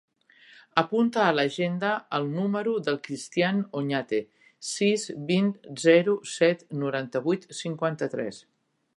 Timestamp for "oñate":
3.81-4.21